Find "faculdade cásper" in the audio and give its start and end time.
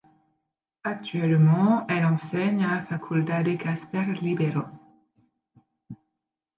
2.81-4.15